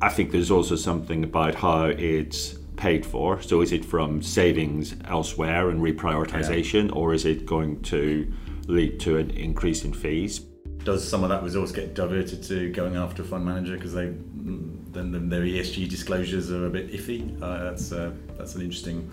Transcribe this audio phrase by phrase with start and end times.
[0.00, 3.42] I think there's also something about how it's paid for.
[3.42, 8.32] So is it from savings elsewhere and reprioritization, or is it going to
[8.68, 10.40] lead to an increase in fees?
[10.84, 14.14] Does some of that resource get diverted to going after a fund manager because they
[14.92, 17.36] then their ESG disclosures are a bit iffy?
[17.42, 19.10] Uh, that's uh, that's an interesting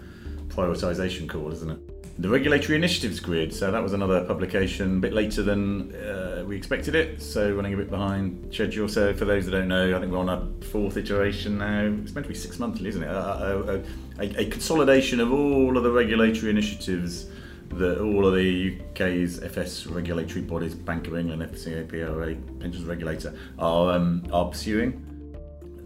[0.49, 1.79] prioritization call, isn't it?
[2.17, 3.53] The regulatory initiatives grid.
[3.53, 7.21] So that was another publication, a bit later than uh, we expected it.
[7.21, 8.87] So running a bit behind schedule.
[8.87, 11.93] So for those that don't know, I think we're on our fourth iteration now.
[12.01, 13.09] It's meant to be six monthly, isn't it?
[13.09, 13.83] A,
[14.17, 17.27] a, a consolidation of all of the regulatory initiatives
[17.71, 23.33] that all of the UK's FS regulatory bodies, Bank of England, FCA, PRA, pensions regulator,
[23.59, 23.99] are
[24.31, 25.01] are pursuing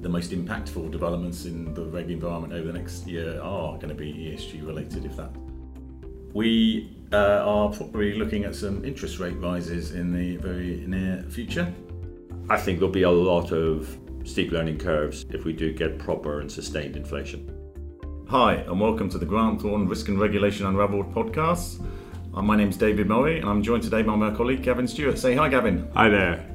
[0.01, 3.95] the most impactful developments in the reg environment over the next year are going to
[3.95, 5.31] be ESG related, if that.
[6.33, 11.73] We uh, are probably looking at some interest rate rises in the very near future.
[12.49, 16.41] I think there'll be a lot of steep learning curves if we do get proper
[16.41, 17.51] and sustained inflation.
[18.27, 21.83] Hi, and welcome to the Grant Thornton Risk and Regulation Unravelled podcast.
[22.35, 25.17] Uh, my name is David Murray, and I'm joined today by my colleague Gavin Stewart.
[25.17, 25.89] Say hi, Gavin.
[25.95, 26.45] Hi there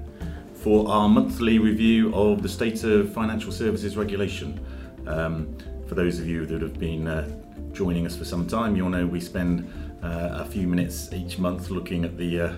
[0.55, 4.65] for our monthly review of the state of financial services regulation.
[5.09, 7.44] Um, for those of you that have been uh,
[7.75, 9.70] joining us for some time, you'll know we spend
[10.03, 12.55] uh, a few minutes each month looking at the, uh,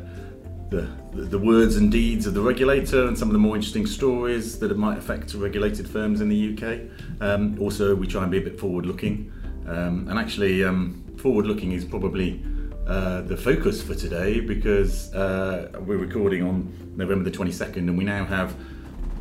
[0.70, 4.58] the, the words and deeds of the regulator and some of the more interesting stories
[4.58, 6.80] that might affect regulated firms in the UK.
[7.20, 9.32] Um, also, we try and be a bit forward-looking,
[9.66, 12.44] um, and actually, um, forward-looking is probably
[12.86, 18.04] uh, the focus for today because uh, we're recording on November the 22nd and we
[18.04, 18.54] now have,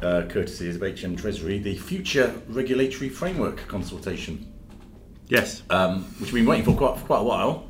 [0.02, 4.55] uh, courtesy of HM Treasury, the Future Regulatory Framework consultation.
[5.28, 5.64] Yes.
[5.70, 7.68] Um, which we've been waiting for quite, for quite a while.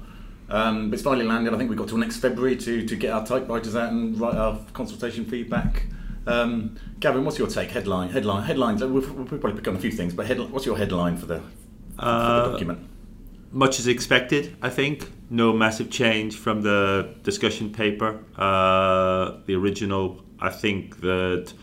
[0.50, 1.54] Um, but it's finally landed.
[1.54, 4.36] I think we've got till next February to, to get our typewriters out and write
[4.36, 5.88] our consultation feedback.
[6.28, 7.72] Um, Gavin, what's your take?
[7.72, 8.84] Headline, headline, headlines.
[8.84, 11.40] We've, we've probably picked on a few things, but what's your headline for the,
[11.96, 12.90] for the uh, document?
[13.56, 15.10] much as expected, I think.
[15.30, 20.24] No massive change from the discussion paper, uh, the original.
[20.40, 21.54] I think that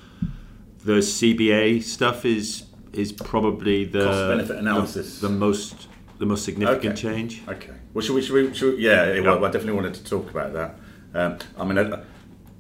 [0.84, 5.88] the CBA stuff is is probably the cost benefit analysis, the, the, most
[6.19, 7.14] the most significant okay.
[7.14, 7.42] change.
[7.48, 7.72] Okay.
[7.94, 8.22] Well, should we?
[8.22, 8.54] Should we?
[8.54, 9.20] Should we yeah, yeah.
[9.20, 10.76] Well, I definitely wanted to talk about that.
[11.14, 12.04] Um, I mean, uh,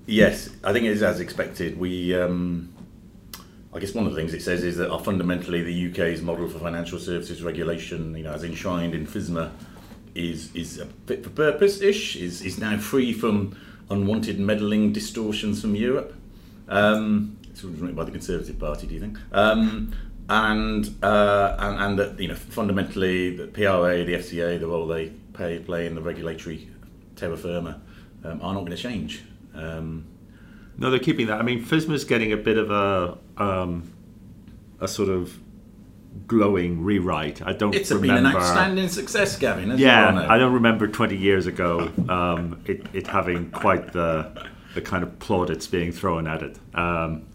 [0.06, 1.78] yes, I think it is as expected.
[1.78, 2.14] We.
[2.14, 2.72] Um,
[3.74, 6.46] I guess one of the things it says is that our fundamentally the UK's model
[6.46, 9.50] for financial services regulation, you know, as enshrined in FSMA,
[10.14, 13.56] is is fit for purpose ish, is is now free from
[13.88, 16.14] unwanted meddling distortions from Europe.
[16.68, 19.18] Um, it's written by the Conservative Party, do you think?
[19.32, 19.94] Um,
[20.32, 25.08] and, uh, and and that you know fundamentally the PRA, the FCA, the role they
[25.32, 26.68] play play in the regulatory
[27.16, 27.80] terra firma
[28.24, 29.22] um, are not going to change.
[29.54, 30.06] Um,
[30.78, 31.38] no, they're keeping that.
[31.38, 33.92] I mean, FSMA's getting a bit of a um,
[34.80, 35.38] a sort of
[36.26, 37.42] glowing rewrite.
[37.46, 37.74] I don't.
[37.74, 39.76] It's remember, been an outstanding success, Gavin.
[39.78, 45.02] yeah, I don't remember 20 years ago um, it, it having quite the the kind
[45.02, 47.26] of plaudits being thrown at it um,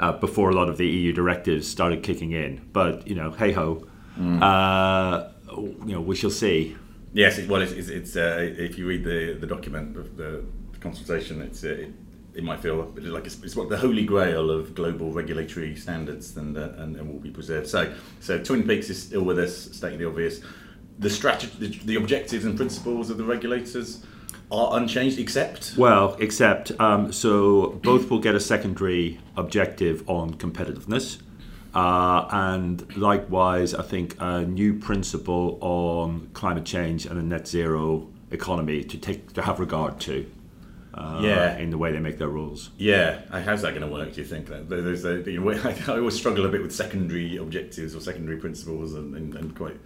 [0.00, 2.68] uh, before a lot of the EU directives started kicking in.
[2.72, 3.86] But you know, hey ho,
[4.18, 4.42] mm.
[4.42, 6.76] uh, you know, we shall see.
[7.12, 10.44] Yes, well, it's, it's, it's uh, if you read the the document, the, the
[10.80, 11.92] consultation, it's uh, it,
[12.36, 16.58] it might feel like it's, it's what the holy grail of global regulatory standards and,
[16.58, 17.66] uh, and, and will be preserved.
[17.66, 20.42] So, so Twin Peaks is still with us, stating the obvious.
[20.98, 24.04] The strategy, the, the objectives and principles of the regulators
[24.50, 31.20] are unchanged, except well, except um, so both will get a secondary objective on competitiveness.
[31.74, 38.08] Uh, and likewise, I think a new principle on climate change and a net zero
[38.30, 40.30] economy to take to have regard to
[40.96, 41.56] uh, yeah.
[41.58, 42.70] in the way they make their rules.
[42.78, 44.14] Yeah, how's that going to work?
[44.14, 47.36] Do you think that there's a, you know, I always struggle a bit with secondary
[47.36, 49.76] objectives or secondary principles and, and, and quite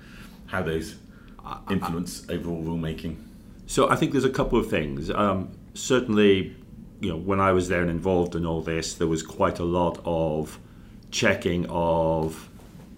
[0.47, 0.97] how those
[1.69, 3.17] influence I, I, overall rulemaking.
[3.71, 5.11] So I think there's a couple of things.
[5.11, 6.57] Um, certainly,
[7.01, 9.65] you know, when I was there and involved in all this, there was quite a
[9.65, 10.59] lot of
[11.13, 12.49] checking of,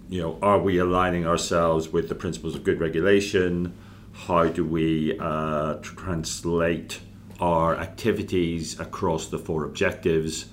[0.08, 3.75] you know, are we aligning ourselves with the principles of good regulation?
[4.14, 7.00] How do we uh, translate
[7.38, 10.47] our activities across the four objectives.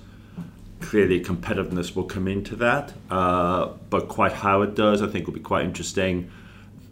[0.80, 5.34] Clearly, competitiveness will come into that, uh, but quite how it does, I think, will
[5.34, 6.30] be quite interesting.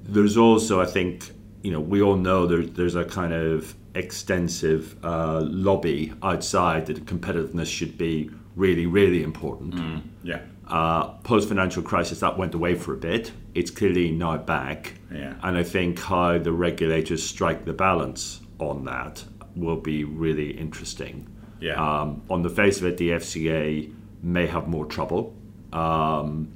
[0.02, 1.32] There's also, I think,
[1.62, 7.04] you know, we all know there, there's a kind of extensive uh, lobby outside that
[7.04, 9.74] competitiveness should be really, really important.
[9.74, 10.40] Mm, yeah.
[10.66, 13.32] Uh, Post financial crisis, that went away for a bit.
[13.54, 14.94] It's clearly now back.
[15.12, 15.34] Yeah.
[15.42, 19.24] And I think how the regulators strike the balance on that
[19.56, 21.26] will be really interesting.
[21.60, 21.74] Yeah.
[21.74, 25.34] Um, on the face of it, the FCA may have more trouble
[25.72, 26.52] um,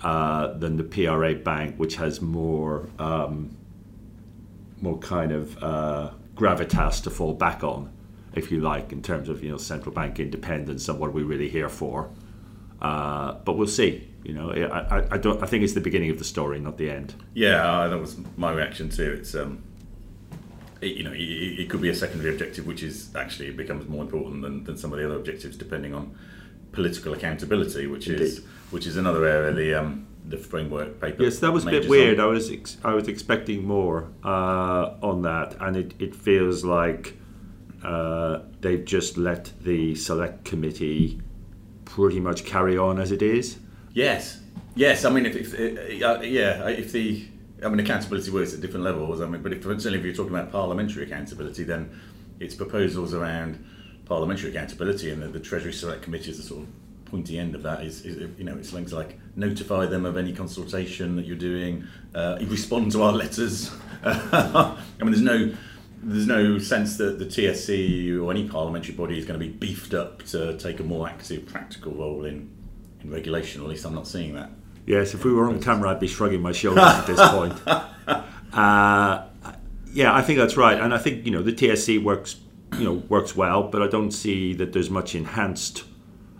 [0.00, 3.56] uh, than the PRA Bank, which has more um,
[4.84, 7.90] more kind of uh, gravitas to fall back on,
[8.34, 11.24] if you like, in terms of you know central bank independence and what are we
[11.24, 12.10] really here for.
[12.80, 14.08] Uh, but we'll see.
[14.22, 15.42] You know, I, I, I, don't.
[15.42, 17.14] I think it's the beginning of the story, not the end.
[17.34, 19.16] Yeah, uh, that was my reaction too.
[19.18, 19.62] It's um,
[20.80, 24.02] it, you know, it, it, could be a secondary objective, which is actually becomes more
[24.02, 26.16] important than, than some of the other objectives, depending on
[26.72, 28.22] political accountability, which Indeed.
[28.22, 31.22] is which is another area the um, the framework paper.
[31.22, 32.18] Yes, that was a bit weird.
[32.18, 32.26] On.
[32.26, 37.16] I was ex- I was expecting more uh, on that, and it, it feels like
[37.82, 41.20] uh, they've just let the select committee
[41.84, 43.58] pretty much carry on as it is.
[43.92, 44.40] Yes,
[44.74, 45.04] yes.
[45.04, 47.26] I mean, if, if uh, yeah, if the
[47.62, 49.20] I mean accountability works at different levels.
[49.20, 51.90] I mean, but if certainly if you're talking about parliamentary accountability, then
[52.40, 53.64] it's proposals around
[54.06, 56.68] parliamentary accountability, and the, the Treasury Select Committee is the sort of
[57.04, 60.32] pointy end of that is, is, you know it's things like notify them of any
[60.32, 61.84] consultation that you're doing,
[62.14, 63.70] uh, respond to our letters.
[64.04, 65.54] I mean, there's no
[66.02, 69.94] there's no sense that the TSC or any parliamentary body is going to be beefed
[69.94, 72.50] up to take a more active, practical role in
[73.02, 73.60] in regulation.
[73.62, 74.50] Or at least I'm not seeing that.
[74.86, 77.58] Yes, if we were on camera, I'd be shrugging my shoulders at this point.
[78.54, 79.26] Uh,
[79.92, 82.36] yeah, I think that's right, and I think you know the TSC works
[82.78, 85.82] you know works well, but I don't see that there's much enhanced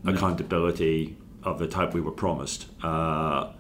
[0.07, 2.67] accountability of the type we were promised.
[2.83, 3.53] Uh,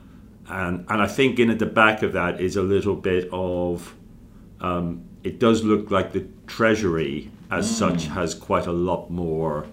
[0.48, 3.94] and and I think in at the back of that is a little bit of
[4.60, 7.72] um, it does look like the Treasury as mm.
[7.72, 9.66] such has quite a lot more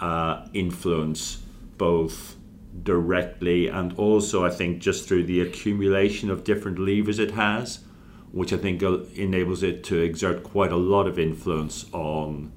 [0.00, 1.42] uh, influence,
[1.76, 2.36] both
[2.82, 7.80] directly and also I think just through the accumulation of different levers it has
[8.32, 12.52] which I think enables it to exert quite a lot of influence on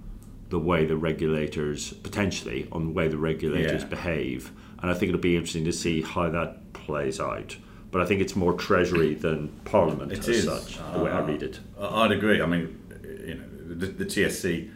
[0.50, 3.88] the way the regulators potentially on the way the regulators yeah.
[3.88, 4.52] behave
[4.82, 7.58] and I think it'll be interesting to see how that plays out
[7.92, 10.46] but I think it's more treasury than parliament it as is.
[10.46, 12.80] such uh, the way I read it I'd agree I mean
[13.26, 14.72] you know the, the TSC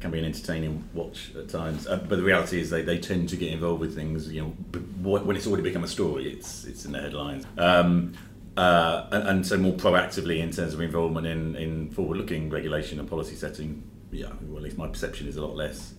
[0.00, 1.86] can be an entertaining watch at times.
[1.86, 4.48] Uh, but the reality is they, they tend to get involved with things, you know,
[5.02, 7.44] when it's already become a story, it's it's in the headlines.
[7.56, 8.12] Um,
[8.56, 13.06] uh, and, and, so more proactively in terms of involvement in, in forward-looking regulation and
[13.06, 13.82] policy setting,
[14.16, 15.94] yeah, well, at least my perception is a lot less.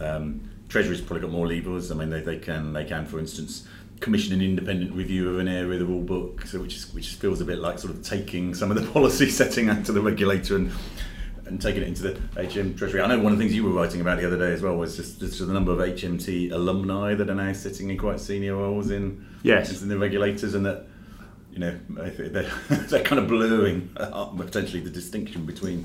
[0.00, 1.90] Um, Treasury's probably got more levers.
[1.90, 3.66] I mean, they, they can they can, for instance,
[4.00, 7.08] commission an independent review of an area of the rule book, so which is, which
[7.14, 10.00] feels a bit like sort of taking some of the policy setting out to the
[10.00, 10.72] regulator and
[11.46, 13.00] and taking it into the HM Treasury.
[13.00, 14.76] I know one of the things you were writing about the other day as well
[14.76, 18.54] was just, just the number of HMT alumni that are now sitting in quite senior
[18.54, 20.86] roles in yes in the regulators, and that
[21.52, 23.90] you know they're, they're kind of blurring
[24.36, 25.84] potentially the distinction between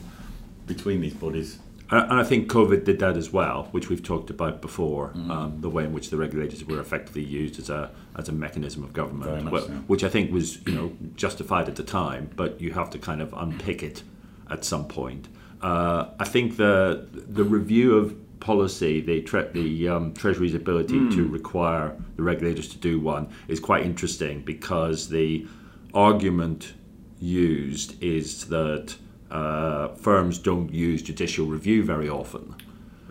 [0.67, 1.59] between these bodies.
[1.91, 5.11] And I think COVID did that as well, which we've talked about before.
[5.15, 5.29] Mm.
[5.29, 8.83] Um, the way in which the regulators were effectively used as a as a mechanism
[8.83, 9.59] of government, so.
[9.87, 13.21] which I think was you know justified at the time, but you have to kind
[13.21, 14.03] of unpick it
[14.49, 15.27] at some point.
[15.61, 21.13] Uh, I think the the review of policy, the tre- the um, Treasury's ability mm.
[21.13, 25.47] to require the regulators to do one is quite interesting because the
[25.93, 26.73] argument
[27.19, 28.95] used is that
[29.35, 32.55] uh, firms don't use judicial review very often,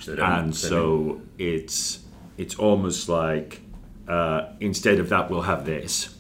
[0.06, 2.00] and so it's
[2.38, 3.60] it's almost like
[4.08, 6.16] uh, instead of that we'll have this,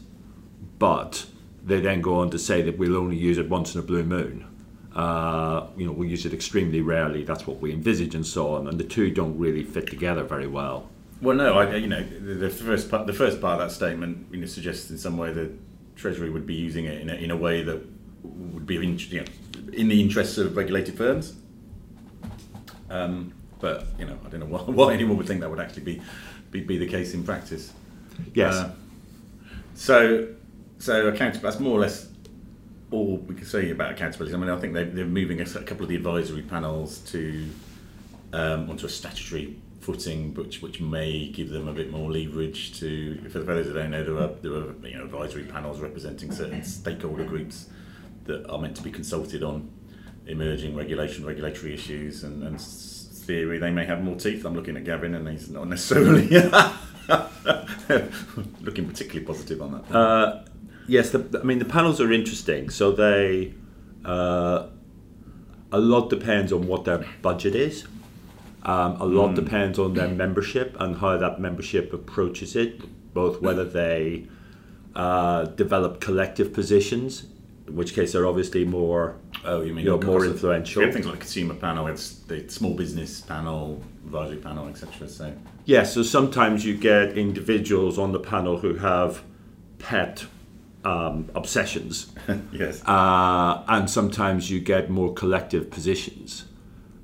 [0.78, 1.26] but
[1.64, 4.04] they then go on to say that we'll only use it once in a blue
[4.04, 4.46] moon.
[4.94, 7.24] Uh, you know, we use it extremely rarely.
[7.24, 8.68] That's what we envisage, and so on.
[8.68, 10.88] And the two don't really fit together very well.
[11.22, 14.26] Well, no, I, you know, the, the first part, the first part of that statement,
[14.30, 15.50] you know, suggests in some way that
[15.96, 17.80] Treasury would be using it in a, in a way that
[18.24, 19.26] would be you know,
[19.76, 21.34] in the interests of regulated firms.
[22.90, 25.82] Um, but you know, I don't know why, why, anyone would think that would actually
[25.82, 26.02] be
[26.50, 27.72] be, be the case in practice.
[28.32, 28.54] Yes.
[28.54, 28.72] Uh,
[29.74, 30.28] so,
[30.78, 32.08] so account that's more or less
[32.90, 34.34] all we can say about accountability.
[34.34, 37.48] I mean, I think they're, they're moving a, couple of the advisory panels to
[38.32, 43.28] um, onto a statutory footing, which which may give them a bit more leverage to.
[43.30, 46.62] For those that don't know, there are there are you know advisory panels representing certain
[46.64, 47.68] stakeholder groups
[48.24, 49.70] that are meant to be consulted on
[50.26, 53.58] emerging regulation, regulatory issues, and, and theory.
[53.58, 54.44] They may have more teeth.
[54.44, 56.28] I'm looking at Gavin, and he's not necessarily
[58.60, 59.94] looking particularly positive on that.
[59.94, 60.44] Uh,
[60.86, 62.70] yes, the, I mean the panels are interesting.
[62.70, 63.54] So they
[64.04, 64.68] uh,
[65.72, 67.86] a lot depends on what their budget is.
[68.62, 69.34] Um, a lot mm.
[69.34, 74.26] depends on their membership and how that membership approaches it, both whether they
[74.94, 77.26] uh, develop collective positions
[77.68, 80.80] which case they're obviously more Oh, you mean you know, more influential.
[80.80, 85.08] We have things like consumer panel, it's the small business panel, advisory panel, etc.
[85.08, 89.22] So Yeah, so sometimes you get individuals on the panel who have
[89.78, 90.26] pet
[90.84, 92.12] um, obsessions,
[92.52, 96.44] yes, uh, and sometimes you get more collective positions.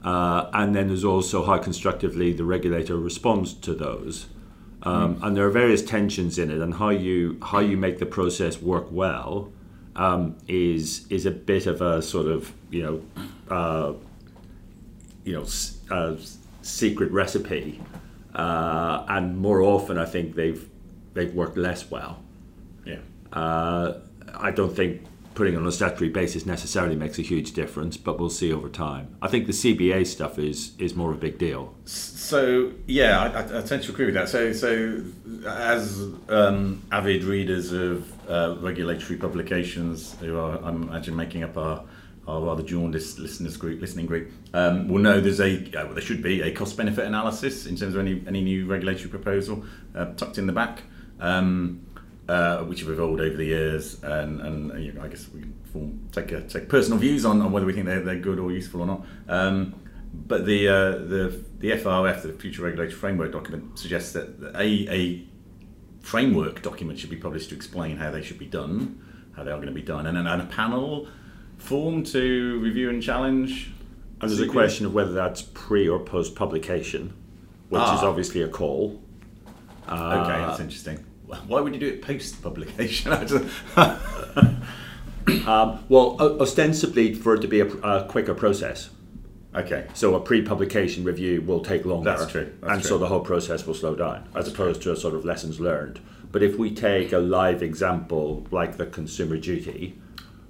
[0.03, 4.27] Uh, and then there's also how constructively the regulator responds to those.
[4.83, 8.07] Um, And there are various tensions in it, and how you how you make the
[8.07, 9.53] process work well
[9.97, 13.03] um, is is a bit of a sort of you know
[13.55, 13.93] uh,
[15.25, 15.47] you know
[15.91, 16.17] uh,
[16.63, 17.81] secret recipe,
[18.35, 20.69] uh, and more often I think they've
[21.15, 22.23] they've worked less well.
[22.87, 22.99] yeah.
[23.33, 24.01] Uh,
[24.35, 25.03] I don't think
[25.35, 29.17] putting on a statutory basis necessarily makes a huge difference, but we'll see over time.
[29.23, 31.75] I think the CBA stuff is is more of a big deal.
[31.85, 34.29] So yeah, I, I, I tend to agree with that.
[34.29, 35.03] So so
[35.47, 41.85] as um, avid readers of uh, regulatory publications, who are I imagine making up our
[42.29, 46.03] our rather jaundiced listeners group, listening group, um, will know there's a uh, well, there
[46.03, 50.07] should be a cost benefit analysis in terms of any any new regulatory proposal uh,
[50.15, 50.83] tucked in the back.
[51.21, 51.87] Um,
[52.31, 55.55] uh, which have evolved over the years, and, and you know, I guess we can
[55.73, 58.53] form, take a, take personal views on, on whether we think they're, they're good or
[58.53, 59.05] useful or not.
[59.29, 59.75] Um,
[60.15, 64.69] but the uh, the the FRF, the Future Regulatory Framework document, suggests that a
[65.01, 65.27] a
[66.01, 69.03] framework document should be published to explain how they should be done,
[69.37, 71.09] how they are going to be done, and, and a panel
[71.59, 73.73] formed to review and challenge.
[74.21, 77.13] And there's a question of whether that's pre or post publication,
[77.71, 78.07] which is Ah.
[78.09, 79.03] obviously a call.
[79.89, 81.05] Okay, that's interesting.
[81.47, 83.13] Why would you do it post publication?
[85.47, 88.91] Um, well, ostensibly for it to be a, a quicker process.
[89.55, 92.11] okay, So a pre-publication review will take longer.
[92.17, 92.89] That's true, that's and true.
[92.89, 96.01] so the whole process will slow down, as opposed to a sort of lessons learned.
[96.33, 99.99] But if we take a live example like the consumer duty,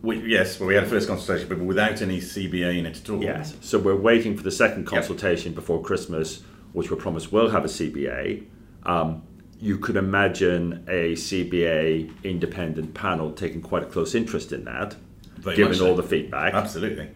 [0.03, 3.11] we, yes, well, we had a first consultation, but without any CBA in it at
[3.11, 3.23] all.
[3.23, 3.55] Yes.
[3.61, 7.69] So we're waiting for the second consultation before Christmas, which we're promised will have a
[7.69, 8.47] CBA.
[8.85, 9.23] Um,
[9.61, 14.97] you could imagine a CBA independent panel taking quite a close interest in that,
[15.37, 15.89] Very given much so.
[15.89, 16.55] all the feedback.
[16.55, 17.09] Absolutely.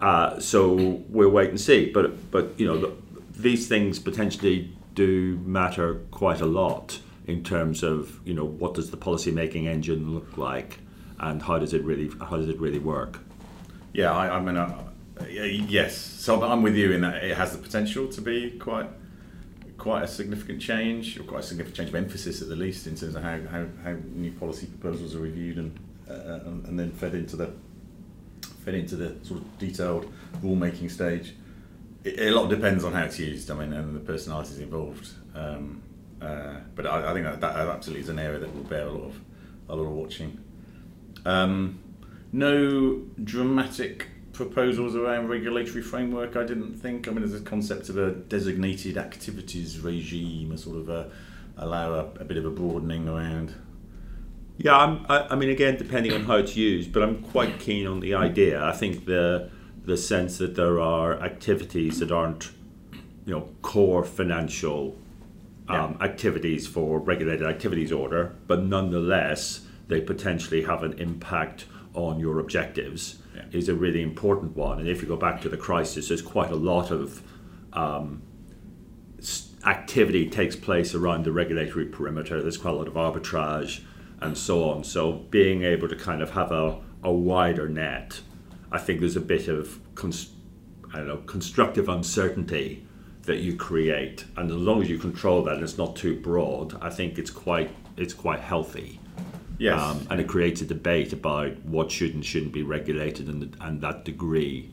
[0.00, 0.74] Uh, so
[1.08, 1.90] we'll wait and see.
[1.90, 2.92] But but you know the,
[3.36, 8.90] these things potentially do matter quite a lot in terms of you know what does
[8.90, 10.78] the policy making engine look like,
[11.20, 13.20] and how does it really how does it really work.
[13.92, 14.84] Yeah, I, I mean, uh,
[15.26, 15.96] yes.
[15.96, 18.88] So I'm with you in that it has the potential to be quite,
[19.78, 22.96] quite a significant change, or quite a significant change of emphasis at the least in
[22.96, 25.78] terms of how, how, how new policy proposals are reviewed and
[26.10, 27.50] uh, and then fed into the
[28.64, 31.34] fed into the sort of detailed rulemaking stage.
[32.04, 33.50] It, a lot depends on how it's used.
[33.50, 35.10] I mean, and the personalities involved.
[35.34, 35.82] Um,
[36.20, 38.90] uh, but I, I think that, that absolutely is an area that will bear a
[38.90, 39.20] lot of
[39.68, 40.42] a lot of watching.
[41.24, 41.80] Um,
[42.32, 44.08] no dramatic
[44.38, 46.36] proposals around regulatory framework.
[46.36, 47.08] I didn't think.
[47.08, 51.10] I mean, there's a concept of a designated activities regime, a sort of a,
[51.56, 53.54] allow a, a bit of a broadening around.
[54.56, 57.86] Yeah, I'm, I, I mean, again, depending on how it's used, but I'm quite keen
[57.88, 58.64] on the idea.
[58.64, 59.50] I think the
[59.84, 62.50] the sense that there are activities that aren't,
[63.26, 64.96] you know, core financial
[65.68, 71.64] um, activities for regulated activities order, but nonetheless they potentially have an impact
[71.94, 73.58] on your objectives Yeah.
[73.58, 74.80] is a really important one.
[74.80, 77.22] And if you go back to the crisis, there's quite a lot of
[77.72, 78.22] um,
[79.64, 82.42] activity takes place around the regulatory perimeter.
[82.42, 83.82] There's quite a lot of arbitrage
[84.20, 84.84] and so on.
[84.84, 88.20] So being able to kind of have a, a wider net,
[88.72, 90.32] I think there's a bit of cons-
[90.92, 92.86] I don't know constructive uncertainty
[93.22, 96.82] that you create, and as long as you control that and it's not too broad,
[96.82, 99.00] I think it's quite it's quite healthy.
[99.58, 99.80] Yes.
[99.80, 103.80] Um, and it creates a debate about what should and shouldn't be regulated and, and
[103.80, 104.70] that degree,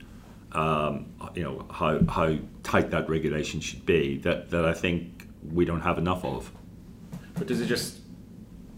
[0.52, 5.66] um, you know, how, how tight that regulation should be that, that I think we
[5.66, 6.52] don't have enough of.
[7.34, 8.00] But does it just?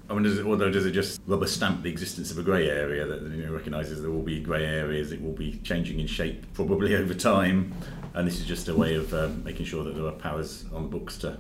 [0.10, 2.70] I mean, does it, although does it just rubber stamp the existence of a grey
[2.70, 6.08] area that you know, recognises there will be grey areas, it will be changing in
[6.08, 7.74] shape probably over time,
[8.14, 10.84] and this is just a way of um, making sure that there are powers on
[10.84, 11.38] the books to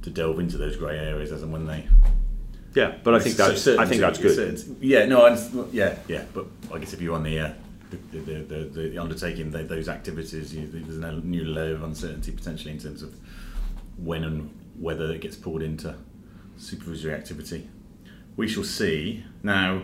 [0.00, 1.86] to delve into those grey areas as and when they.
[2.74, 4.76] Yeah, but I think that's I think that's good.
[4.80, 6.24] Yeah, no, I just, yeah, yeah.
[6.32, 7.52] But I guess if you're on the uh,
[7.90, 11.82] the, the, the, the, the undertaking th those activities, you, there's a new layer of
[11.82, 13.14] uncertainty potentially in terms of
[13.98, 15.94] when and whether it gets pulled into
[16.56, 17.68] supervisory activity.
[18.36, 19.24] We shall see.
[19.42, 19.82] Now,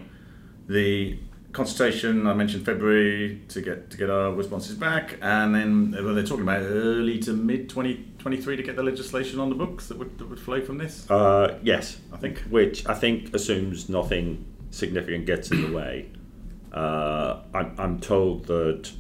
[0.66, 1.18] the
[1.52, 6.24] consultation I mentioned February to get to get our responses back, and then well, they're
[6.24, 7.68] talking about early to mid
[8.18, 11.08] 2023 to get the legislation on the books that would, that would flow from this.
[11.10, 12.38] Uh, yes, I think.
[12.50, 16.10] which I think assumes nothing significant gets in the way.
[16.72, 18.90] Uh, I'm, I'm told that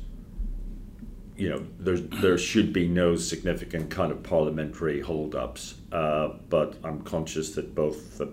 [1.36, 7.02] you know there there should be no significant kind of parliamentary hold-ups, uh, but I'm
[7.02, 8.32] conscious that both the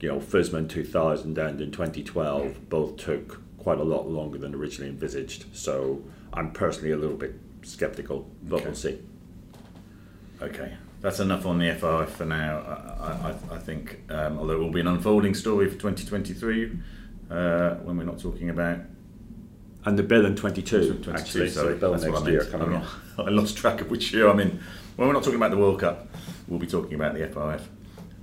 [0.00, 4.54] you know FSMA in 2000 and in 2012 both took quite a lot longer than
[4.54, 5.46] originally envisaged.
[5.56, 6.02] So
[6.34, 8.64] I'm personally a little bit skeptical, but Okay.
[8.66, 8.98] we'll see.
[10.42, 12.58] Okay, that's enough on the FRF for now.
[13.00, 16.72] I, I, I think, um, although it will be an unfolding story for 2023
[17.30, 18.78] uh, when we're not talking about
[19.84, 22.72] And the bill in 22, 22, actually, so the bill that's next I year coming
[22.72, 22.86] not-
[23.18, 24.60] I lost track of which year I'm in.
[24.96, 26.08] When we're not talking about the World Cup,
[26.48, 27.62] we'll be talking about the FRF.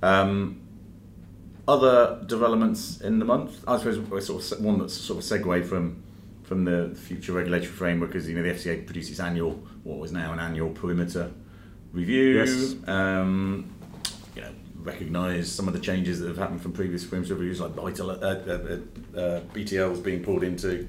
[0.02, 0.60] Um,
[1.68, 6.02] other developments in the month, I suppose sort of one that's sort of segue from
[6.42, 9.52] from the future regulatory framework is you know the FCA produces annual
[9.84, 11.30] what was now an annual perimeter
[11.92, 12.38] review.
[12.38, 12.74] Yes.
[12.88, 13.74] Um,
[14.34, 17.72] you know, recognise some of the changes that have happened from previous perimeter reviews, like
[17.72, 20.88] vital, uh, uh, uh, uh, BTLs being pulled into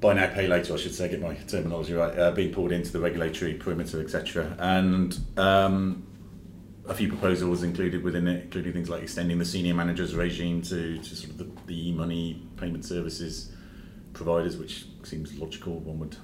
[0.00, 2.92] buy now, pay later, I should say, get my terminology right, uh, being pulled into
[2.92, 4.56] the regulatory perimeter, etc.
[4.58, 6.06] And um,
[6.86, 10.98] a few proposals included within it, including things like extending the senior managers regime to,
[10.98, 13.52] to sort of the, the e-money payment services
[14.12, 15.80] providers, which seems logical.
[15.80, 16.16] One would.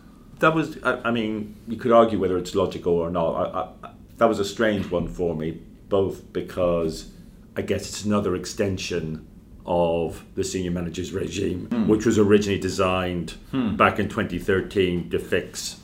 [0.43, 3.31] That was, I, I mean, you could argue whether it's logical or not.
[3.31, 7.13] I, I, that was a strange one for me, both because
[7.57, 9.25] I guess it's another extension
[9.65, 11.87] of the senior managers regime, hmm.
[11.87, 13.77] which was originally designed hmm.
[13.77, 15.79] back in 2013 to fix,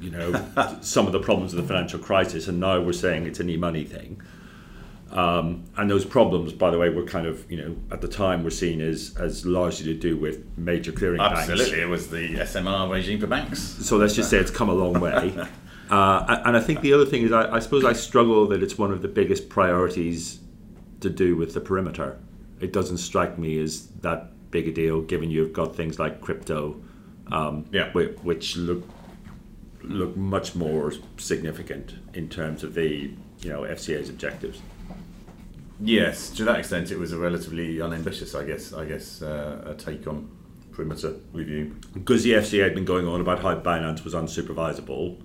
[0.00, 0.44] you know,
[0.80, 3.84] some of the problems of the financial crisis, and now we're saying it's an e-money
[3.84, 4.20] thing.
[5.14, 8.42] Um, and those problems, by the way, were kind of, you know, at the time
[8.42, 11.48] were seen as, as largely to do with major clearing banks.
[11.48, 13.60] Absolutely, it was the SMR regime for banks.
[13.60, 15.34] So let's just say it's come a long way.
[15.90, 18.78] Uh, and- I think the other thing is, I, I suppose I struggle that it's
[18.78, 20.40] one of the biggest priorities
[21.00, 22.18] to do with the perimeter.
[22.58, 26.80] It doesn't strike me as that big a deal, given you've got things like crypto,
[27.30, 27.90] um, Yeah.
[27.92, 28.82] whi- which look
[29.82, 33.10] look much more significant in terms of the
[33.42, 34.62] you know FCA's objectives.
[35.80, 39.74] Yes, to that extent, it was a relatively unambitious, I guess, I guess, uh, a
[39.74, 40.28] take on
[40.72, 41.76] perimeter review.
[41.92, 45.20] because the FCA had been going on about how Binance was unsupervisable,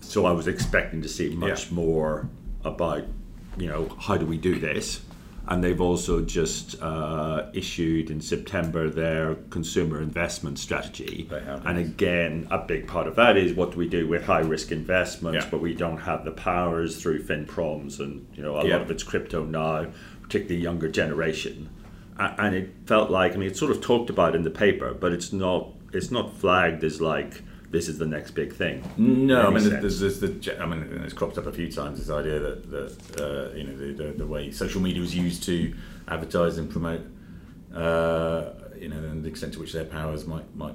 [0.00, 1.74] so I was expecting to see much Yeah.
[1.74, 2.28] more
[2.64, 3.04] about,
[3.58, 5.00] you know, how do we do this?
[5.50, 11.26] And they've also just uh, issued in September their consumer investment strategy.
[11.28, 14.24] They have, and again, a big part of that is what do we do with
[14.24, 15.50] high risk investments, Yeah.
[15.50, 18.74] but we don't have the powers through FinProms and, you know, a Yeah.
[18.74, 19.86] lot of it's crypto now,
[20.22, 21.68] particularly younger generation.
[22.16, 25.10] And it felt like, I mean, it's sort of talked about in the paper, but
[25.12, 28.82] it's not, it's not flagged as like, this is the next big thing.
[28.96, 29.80] No, I mean, sense.
[29.80, 31.98] there's, there's the, I mean, it's cropped up a few times.
[31.98, 35.44] This idea that, that uh, you know, the, the, the way social media was used
[35.44, 35.74] to
[36.08, 37.02] advertise and promote,
[37.74, 40.74] uh, you know, and the extent to which their powers might might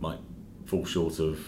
[0.00, 0.18] might
[0.66, 1.38] fall short of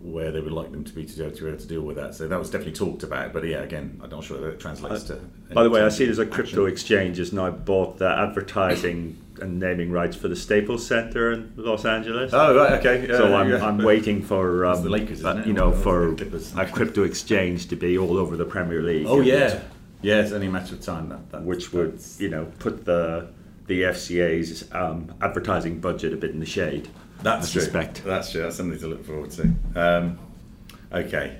[0.00, 1.80] where they would like them to be to, be able to, be able to deal
[1.80, 2.14] with that.
[2.14, 3.32] So that was definitely talked about.
[3.32, 5.14] But yeah, again, I'm not sure that it translates to.
[5.14, 6.34] Uh, By the way, I any see there's a action.
[6.34, 11.52] crypto exchange has now bought the advertising and naming rights for the Staples Center in
[11.56, 12.32] Los Angeles.
[12.32, 13.06] Oh right, okay.
[13.08, 13.66] so yeah, I'm, yeah.
[13.66, 16.14] I'm waiting for um, the Lakers, uh, you know for
[16.56, 19.06] a crypto exchange to be all over the Premier League.
[19.06, 19.60] Oh yeah,
[20.02, 20.20] yeah.
[20.20, 21.08] It's only a matter of time.
[21.08, 23.28] That, that which would you know put the
[23.66, 26.88] the FCA's um, advertising budget a bit in the shade.
[27.22, 27.60] That's I true.
[27.62, 28.04] suspect.
[28.04, 28.42] That's true.
[28.42, 29.54] That's something to look forward to.
[29.74, 30.18] Um,
[30.92, 31.38] okay,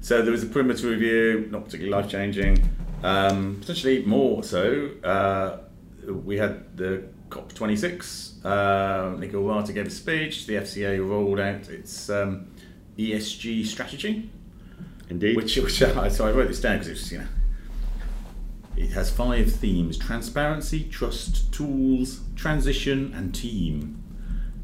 [0.00, 2.68] so there was a perimeter review, not particularly life changing.
[3.02, 4.90] Um, potentially more so.
[5.02, 5.58] Uh,
[6.06, 8.44] we had the COP26.
[8.44, 10.46] Uh, Nikhil Rathi gave a speech.
[10.46, 12.48] The FCA rolled out its um,
[12.98, 14.30] ESG strategy,
[15.08, 15.36] Indeed.
[15.36, 17.26] which, which uh, so I wrote this down because it's you know.
[18.76, 24.02] It has five themes: transparency, trust, tools, transition, and team.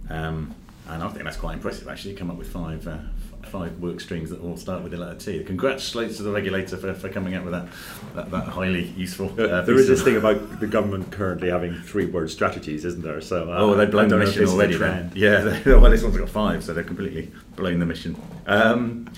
[0.09, 0.55] Um,
[0.89, 1.87] and I think that's quite impressive.
[1.89, 2.99] Actually, come up with five uh,
[3.51, 5.45] five work streams that all start with the letter T.
[5.45, 7.69] Congratulations to the regulator for, for coming up with that
[8.15, 9.29] that, that highly useful.
[9.41, 13.21] Uh, there is this thing about the government currently having three-word strategies, isn't there?
[13.21, 14.77] So uh, Oh, they've blown the don't know if mission already.
[14.77, 15.13] Then.
[15.15, 18.21] Yeah, they, well, this one's got five, so they've completely blown the mission.
[18.47, 19.11] Um,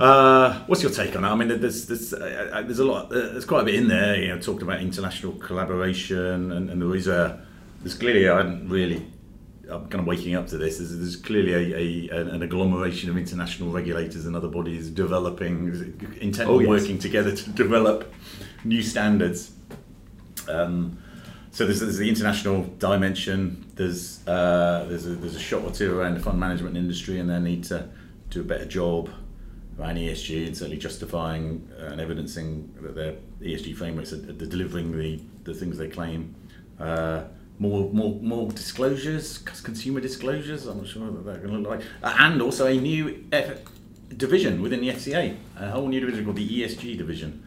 [0.00, 1.32] uh, what's your take on that?
[1.32, 3.88] I mean, there's there's uh, uh, there's a lot, uh, there's quite a bit in
[3.88, 4.16] there.
[4.16, 7.44] You know, talked about international collaboration, and, and there is a
[7.80, 9.06] there's clearly I hadn't really.
[9.72, 10.78] I'm kind of waking up to this.
[10.78, 15.68] There's, there's clearly a, a, an agglomeration of international regulators and other bodies developing,
[16.20, 16.68] intent Oh, yes.
[16.68, 18.12] working together to develop
[18.64, 19.52] new standards.
[20.48, 20.98] Um,
[21.50, 23.70] so there's, there's the international dimension.
[23.74, 27.28] There's uh, there's a, there's a shot or two around the fund management industry and
[27.28, 27.88] their need to
[28.30, 29.10] do a better job
[29.78, 35.20] around ESG and certainly justifying and evidencing that their ESG frameworks are, are delivering the,
[35.44, 36.34] the things they claim.
[36.80, 37.24] Uh,
[37.58, 40.66] more more more disclosures, consumer disclosures.
[40.66, 43.60] I'm not sure what they're going to look like, uh, and also a new F-
[44.16, 47.42] division within the FCA, a whole new division called the ESG division.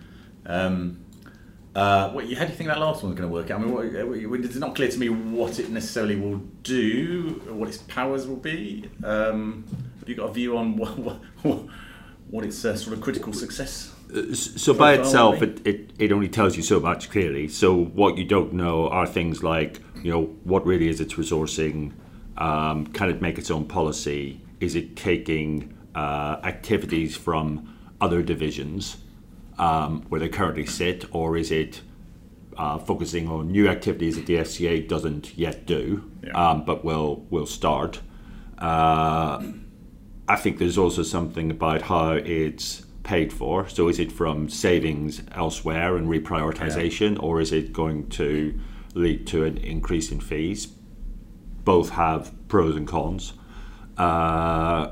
[0.46, 1.06] Um,
[1.76, 3.60] uh, what, how do you think that last one's going to work out?
[3.60, 7.68] I mean, what, uh, it's not clear to me what it necessarily will do, what
[7.68, 8.90] its powers will be.
[9.04, 9.66] Um,
[10.00, 11.66] have you got a view on what, what,
[12.30, 13.92] what its uh, sort of critical success?
[14.16, 17.50] Uh, so by itself, it, it, it only tells you so much clearly.
[17.50, 21.92] So what you don't know are things like, you know, what really is its resourcing?
[22.38, 24.42] Um, can it make its own policy?
[24.60, 28.98] Is it taking uh, activities from other divisions?
[29.58, 31.82] um, where they currently sit, or is it
[32.58, 36.32] uh, focusing on new activities that the FCA doesn't yet do, yeah.
[36.32, 38.02] um, but will will start?
[38.58, 39.42] Uh,
[40.28, 43.70] I think there's also something about how it's paid for.
[43.70, 47.20] So is it from savings elsewhere and reprioritization, yeah.
[47.20, 48.60] or is it going to
[48.96, 50.66] lead to an increase in fees?
[50.66, 53.34] Both have pros and cons.
[53.98, 54.92] Uh,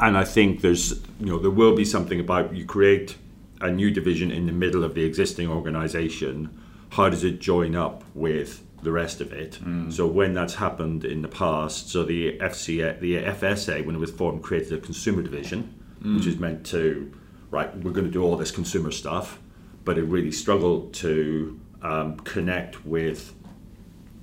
[0.00, 3.16] and I think there's you know there will be something about you create
[3.60, 6.50] a new division in the middle of the existing organization
[6.90, 9.92] how does it join up with the rest of it mm.
[9.92, 14.10] so when that's happened in the past so the FCA the FSA when it was
[14.10, 16.16] formed created a consumer division mm.
[16.16, 17.10] which is meant to
[17.50, 19.38] right we're going to do all this consumer stuff
[19.84, 23.34] but it really struggled to um, connect with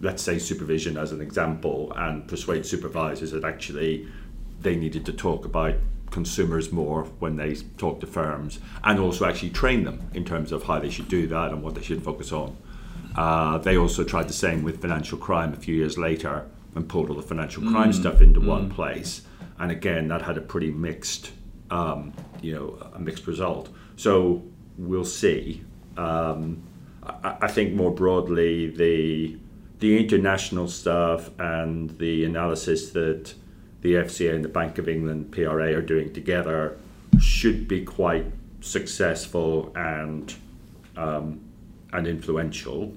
[0.01, 4.07] let's say supervision as an example and persuade supervisors that actually
[4.59, 5.75] they needed to talk about
[6.09, 10.63] consumers more when they talk to firms and also actually train them in terms of
[10.63, 12.57] how they should do that and what they should focus on.
[13.15, 16.45] Uh, they also tried the same with financial crime a few years later
[16.75, 17.93] and pulled all the financial crime mm.
[17.93, 18.47] stuff into mm.
[18.47, 19.21] one place.
[19.59, 21.31] And again, that had a pretty mixed,
[21.69, 23.69] um, you know, a mixed result.
[23.95, 24.43] So
[24.77, 25.63] we'll see.
[25.97, 26.63] Um,
[27.03, 29.37] I, I think more broadly, the
[29.79, 33.33] the international stuff and the analysis that
[33.81, 36.77] the FCA and the Bank of England PRA are doing together
[37.19, 38.27] should be quite
[38.61, 40.35] successful and
[40.95, 41.41] um,
[41.91, 42.93] and influential.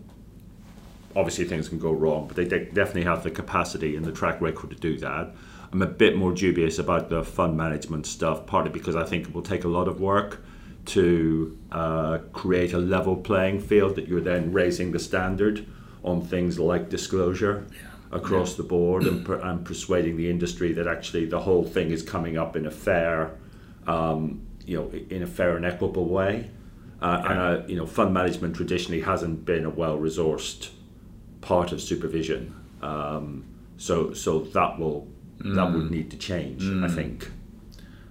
[1.17, 4.41] Obviously, things can go wrong, but they de- definitely have the capacity and the track
[4.41, 5.35] record to do that.
[5.73, 9.35] I'm a bit more dubious about the fund management stuff, partly because I think it
[9.35, 10.45] will take a lot of work
[10.87, 15.67] to uh, create a level playing field that you're then raising the standard
[16.03, 17.67] on things like disclosure.
[17.73, 18.57] Yeah across yeah.
[18.59, 22.39] the board and, per, and, persuading the industry that actually the whole thing is coming
[22.39, 23.37] up in a fair,
[23.87, 26.49] um, you know, in a fair and equitable way.
[27.03, 27.31] Uh, yeah.
[27.31, 30.71] And uh, you know, fund management traditionally hasn't been a well-resourced
[31.41, 32.55] part of supervision.
[32.81, 33.45] Um,
[33.77, 35.55] so, so that will mm.
[35.57, 35.91] that would mm.
[35.91, 36.85] need to change, mm.
[36.85, 37.31] I think.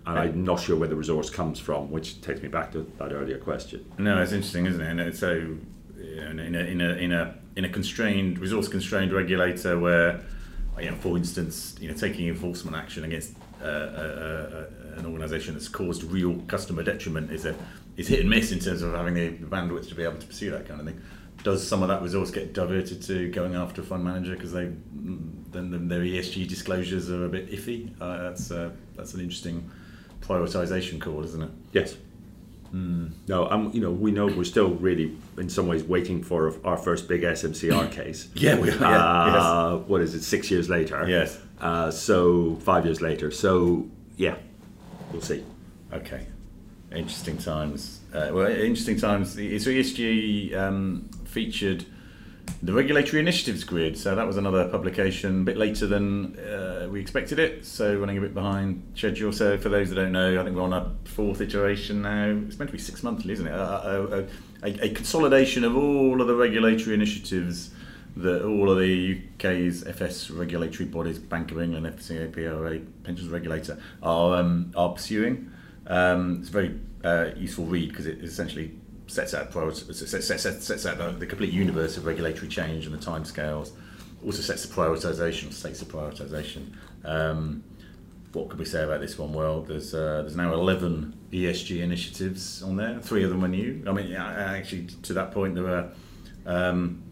[0.05, 3.13] And I'm not sure where the resource comes from, which takes me back to that
[3.13, 3.85] earlier question.
[3.97, 4.99] No, it's interesting, isn't it?
[4.99, 5.55] And so,
[5.97, 10.19] in a in a in a in a constrained, resource constrained regulator where,
[10.79, 15.53] you know, for instance, you know, taking enforcement action against uh, uh, uh, an organisation
[15.53, 17.55] that's caused real customer detriment is a
[17.95, 20.51] is hit and miss in terms of having the bandwidth to be able to pursue
[20.51, 20.99] that kind of thing.
[21.43, 24.71] Does some of that resource get diverted to going after a fund manager because they
[25.51, 27.93] then their ESG disclosures are a bit iffy?
[28.01, 29.69] Uh, that's uh, that's an interesting
[30.23, 31.49] prioritisation call, isn't it?
[31.71, 31.95] Yes.
[32.73, 33.12] Mm.
[33.27, 36.77] No, um, you know, we know we're still really, in some ways, waiting for our
[36.77, 38.29] first big SMCR case.
[38.33, 38.83] yeah, we are.
[38.83, 39.88] Uh, yes.
[39.88, 40.23] What is it?
[40.23, 41.07] Six years later.
[41.07, 41.39] Yes.
[41.59, 43.29] Uh, so five years later.
[43.29, 44.36] So yeah,
[45.12, 45.43] we'll see.
[45.91, 46.25] Okay.
[46.91, 47.99] Interesting times.
[48.13, 49.33] Uh, well, interesting times.
[49.33, 51.86] So ESG um, featured
[52.63, 53.97] the regulatory initiatives grid.
[53.97, 57.65] So that was another publication a bit later than uh, we expected it.
[57.65, 59.34] So running a bit behind schedule.
[59.34, 62.29] So for those that don't know, I think we're on our fourth iteration now.
[62.47, 63.53] It's meant to be six monthly, isn't it?
[63.53, 64.25] A,
[64.63, 67.71] a, a, a consolidation of all of the regulatory initiatives
[68.15, 73.77] that all of the UK's FS regulatory bodies, Bank of England, FCA, PRA, pensions regulator,
[74.01, 75.51] are um, are pursuing.
[75.88, 78.71] Um, it's a very uh, useful read because it essentially
[79.13, 83.06] sets out sets, sets, sets out the, the, complete universe of regulatory change and the
[83.06, 83.71] timescales.
[84.26, 86.73] Also sets the prioritisation, states the prioritisation.
[87.04, 87.63] Um,
[88.32, 89.34] what could we say about this one?
[89.34, 92.99] Well, there's uh, there's now 11 ESG initiatives on there.
[92.99, 93.84] Three of them are new.
[93.88, 95.91] I mean, actually, to that point, there were
[96.45, 97.04] um,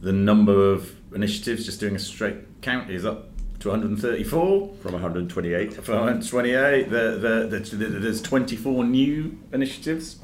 [0.00, 1.66] the number of initiatives.
[1.66, 3.28] Just doing a straight count is up
[3.60, 5.74] to 134 from 128.
[5.74, 10.16] From 128, the, the, the, there's 24 new initiatives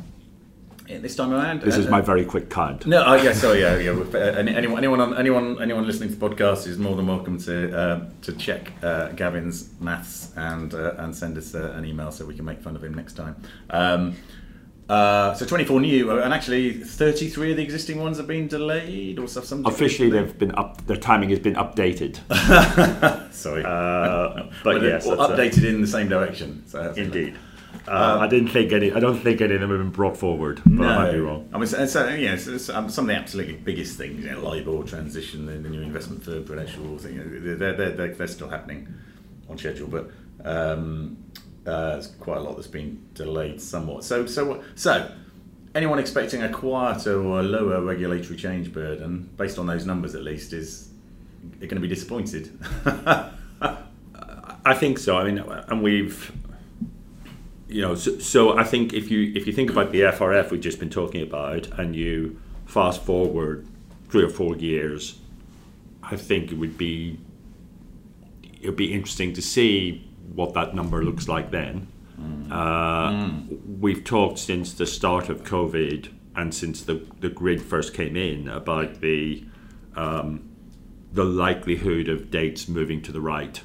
[0.89, 1.63] this time around.
[1.63, 2.87] This uh, is my very quick count.
[2.87, 3.91] No, uh, yeah, sorry, yeah, yeah.
[3.91, 8.01] Uh, anyone, anyone, anyone, anyone listening to the podcast is more than welcome to uh,
[8.23, 12.35] to check uh, Gavin's maths and uh, and send us uh, an email so we
[12.35, 13.37] can make fun of him next time.
[13.71, 14.17] Um,
[14.89, 19.19] Uh, so 24 new, uh, and actually 33 of the existing ones have been delayed
[19.19, 19.67] or something.
[19.67, 20.87] Officially, they've been up.
[20.87, 22.21] Their timing has been updated.
[23.33, 26.63] Sorry, Uh, but But yes, or that's a- updated in the same direction.
[26.69, 27.35] So that's- indeed.
[27.89, 28.93] Uh, I didn't think any.
[28.93, 30.61] I don't think any of them have been brought forward.
[30.65, 31.49] But No, I might be wrong.
[31.53, 34.31] I mean, so, so yeah, so, it's, um, some of the absolutely biggest things, you
[34.31, 38.15] know, LIBOR transition, the, the new investment for prudential, thing, you know, they're, they're, they're,
[38.15, 38.93] they're still happening
[39.49, 40.11] on schedule, but
[40.45, 41.17] um,
[41.67, 44.05] uh, there's quite a lot that's been delayed somewhat.
[44.05, 45.11] So, so, so,
[45.75, 50.23] anyone expecting a quieter or a lower regulatory change burden, based on those numbers at
[50.23, 50.91] least, is
[51.61, 52.59] going to be disappointed.
[54.67, 55.17] I think so.
[55.17, 56.33] I mean, and we've,
[57.69, 60.61] you know, so, so I think if you if you think about the FRF we've
[60.61, 63.67] just been talking about, and you fast forward
[64.09, 65.19] three or four years,
[66.03, 67.19] I think it would be
[68.61, 71.89] it would be interesting to see what that number looks like then.
[72.51, 73.41] Uh,
[73.81, 78.49] We've talked since the start of COVID and since the the grid first came in
[78.49, 79.45] about the
[79.97, 80.49] um,
[81.13, 83.61] the likelihood of dates moving to the right.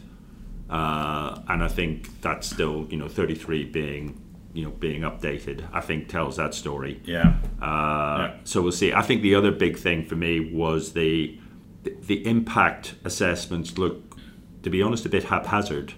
[0.71, 4.21] Uh, and I think that's still, you know, 33 being,
[4.53, 5.67] you know, being updated.
[5.73, 7.01] I think tells that story.
[7.05, 7.33] yeah.
[7.61, 8.93] Uh, So we'll see.
[8.93, 11.37] I think the other big thing for me was the
[11.83, 14.15] the, impact assessments look,
[14.61, 15.93] to be honest, a bit haphazard.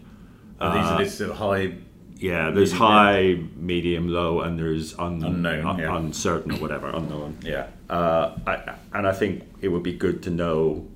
[0.59, 1.73] Uh, these are this sort of high.
[2.15, 5.97] Yeah, there's Medium, high, medium, low, and there's un, Unknown, un- yeah.
[5.97, 7.37] uncertain or whatever, unknown.
[7.43, 7.67] Yeah.
[7.89, 10.87] Uh, I, and I think it would be good to know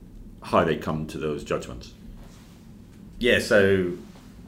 [0.42, 1.94] how they come to those judgments.
[3.20, 3.94] Yeah, so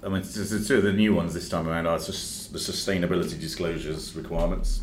[0.04, 4.82] I mean, two of the new ones this time around are the sustainability disclosures requirements,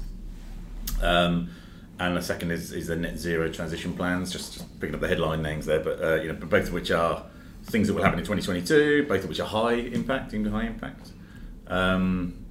[1.03, 1.51] um,
[1.99, 4.33] and the second is, is the net zero transition plans.
[4.33, 7.25] Just, picking up the headline names there, but uh, you know, both of which are
[7.65, 9.07] things that will happen in 2022.
[9.09, 11.13] Both of which are high impact, even high impact,
[11.69, 12.45] um,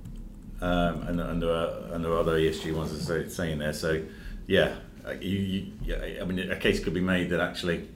[0.62, 3.74] um, and, and there are and there are other ESG ones as saying there.
[3.74, 4.04] So,
[4.48, 7.90] yeah, uh, you, you, yeah, I mean, a case could be made that actually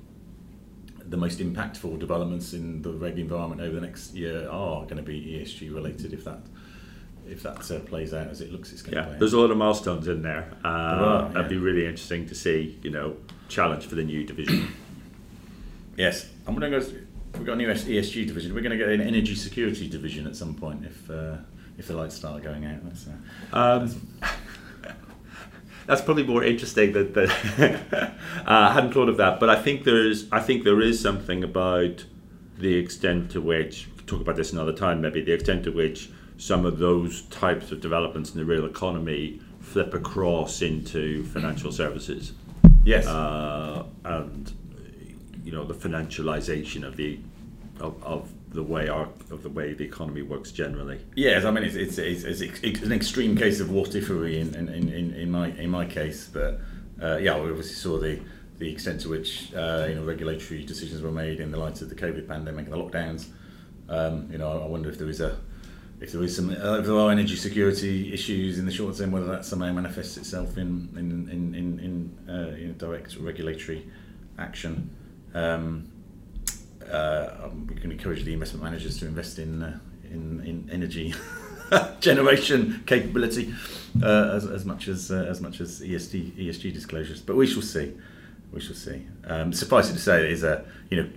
[1.09, 5.01] the most impactful developments in the reg environment over the next year are going to
[5.03, 6.39] be ESG related if that
[7.27, 9.37] if that uh, plays out as it looks it's going to Yeah, play there's out.
[9.37, 10.51] a lot of milestones in there.
[10.63, 13.17] Uh, are, That'd be really interesting to see, you know,
[13.49, 14.73] challenge for the new division.
[15.97, 16.85] Yes, I'm going to go.
[17.33, 18.53] We've got a new ESG division.
[18.55, 21.35] We're going to get an energy security division at some point if uh,
[21.77, 22.83] if the lights start going out.
[22.85, 23.11] That's, uh,
[23.57, 23.79] Um,
[24.21, 24.31] that's
[26.01, 28.11] probably more interesting than uh,
[28.45, 32.05] I hadn't thought of that, but I think there's I think there is something about
[32.57, 36.65] the extent to which talk about this another time maybe the extent to which some
[36.65, 42.33] of those types of developments in the real economy flip across into financial services
[42.83, 43.05] yes.
[43.07, 44.51] uh, and
[45.43, 47.19] you know the financialization of the
[47.79, 50.99] of, of the way our of the way the economy works generally.
[51.15, 54.69] Yes, I mean it's it's, it's, it's, an extreme case of what ifery in, in,
[54.69, 56.59] in, in my in my case, but
[57.01, 58.19] uh, yeah, we obviously saw the
[58.57, 61.89] the extent to which uh, you know regulatory decisions were made in the light of
[61.89, 63.27] the COVID pandemic and the lockdowns.
[63.87, 65.37] Um, you know, I wonder if there is a
[66.01, 69.11] if there is some uh, if there are energy security issues in the short term,
[69.11, 73.87] whether that somehow manifests itself in in in in, in, uh, in direct regulatory
[74.37, 74.89] action.
[75.33, 75.91] Um,
[76.91, 79.79] uh, um, we can encourage the investment managers to invest in uh,
[80.11, 81.13] in, in energy
[81.99, 83.53] generation capability
[84.01, 87.21] uh, as, as much as uh, as much as ESG ESG disclosures.
[87.21, 87.93] But we shall see.
[88.51, 89.07] We shall see.
[89.25, 91.09] Um, suffice it to say, it is a you know.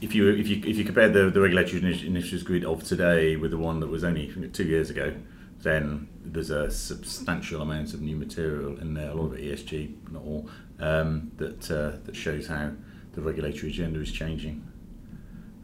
[0.00, 3.52] If you if you if you compare the, the regulatory initiatives grid of today with
[3.52, 5.14] the one that was only two years ago,
[5.62, 10.10] then there's a substantial amount of new material in there, a lot of it ESG,
[10.12, 12.70] not all, um, that uh, that shows how
[13.14, 14.62] the regulatory agenda is changing.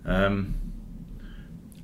[0.04, 0.54] Um,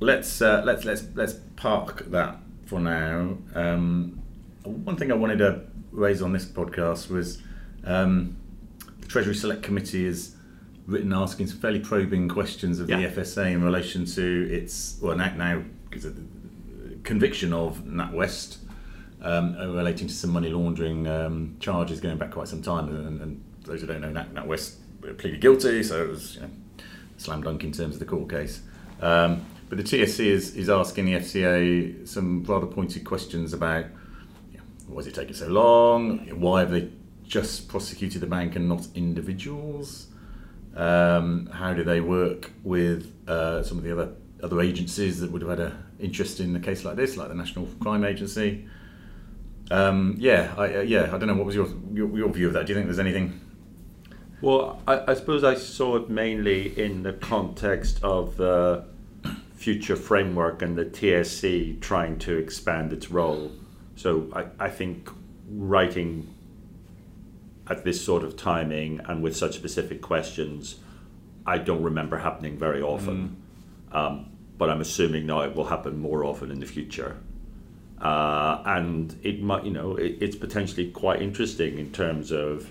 [0.01, 3.39] let's uh, let's let's let's park that for now.
[3.55, 4.23] Um,
[4.65, 7.43] one thing I wanted to raise on this podcast was
[7.85, 8.37] um,
[9.01, 10.35] the Treasury Select Committee has
[10.87, 13.09] written asking some fairly probing questions of Yeah.
[13.09, 16.07] the FSA in relation to its well now now is
[17.05, 18.59] conviction of NatWest
[19.23, 22.89] um, relating to some money laundering um, charges going back quite some time.
[22.89, 24.75] And, and those who don't know, Nat, NatWest
[25.19, 26.51] pleaded guilty, so it was you know,
[27.17, 28.63] slam dunk in terms of the court case.
[29.01, 33.87] Um, but the TSC is, is asking the FCA some rather pointed questions about
[34.53, 36.19] you know, why is it taking so long?
[36.41, 36.91] Why have they
[37.27, 40.07] just prosecuted the bank and not individuals?
[40.77, 45.41] Um, how do they work with uh, some of the other other agencies that would
[45.41, 48.69] have had an interest in a case like this, like the National Crime Agency?
[49.71, 51.05] Um, yeah, I, uh, yeah.
[51.13, 51.35] I don't know.
[51.35, 52.67] What was your, your your view of that?
[52.67, 53.41] Do you think there's anything?
[54.41, 58.85] Well, I, I suppose I saw it mainly in the context of the
[59.55, 63.51] future framework and the TSC trying to expand its role.
[63.97, 65.11] So I, I think
[65.51, 66.33] writing
[67.69, 70.77] at this sort of timing and with such specific questions,
[71.47, 73.37] I don't remember happening very often.
[73.91, 73.97] Mm.
[73.97, 74.27] Um,
[74.59, 77.17] but I'm assuming now it will happen more often in the future.
[78.01, 82.71] Uh, and it might, you know, it, it's potentially quite interesting in terms of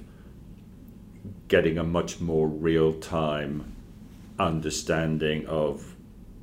[1.47, 3.75] getting a much more real time
[4.39, 5.95] understanding of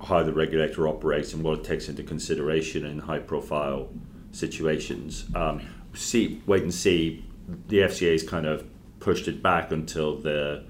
[0.06, 3.88] how the regulator operates and what it takes into consideration in high profile
[4.32, 5.26] situations.
[5.34, 5.62] Um,
[5.94, 7.24] see, wait and see.
[7.68, 8.64] The FCA's kind of
[9.00, 10.64] pushed it back until the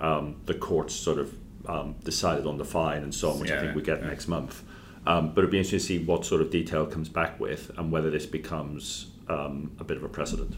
[0.00, 3.56] um, the courts sort of um, decided on the fine and so on, which yeah,
[3.56, 4.08] I think we get yeah.
[4.08, 4.62] next month.
[5.06, 7.90] Um, but it'd be interesting to see what sort of detail comes back with and
[7.90, 10.56] whether this becomes um, a bit of a precedent.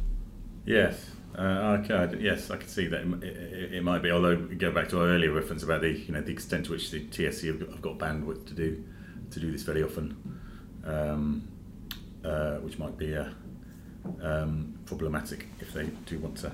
[0.67, 2.19] Yes, uh, okay.
[2.21, 4.11] Yes, I can see that it, it, it, might be.
[4.11, 6.91] Although go back to our earlier reference about the you know the extent to which
[6.91, 8.85] the TSC have got, have got bandwidth to do
[9.31, 10.41] to do this very often,
[10.85, 11.49] um,
[12.25, 13.29] uh, which might be uh,
[14.23, 16.51] um, problematic if they do want to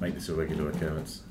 [0.00, 1.22] make this a regular occurrence.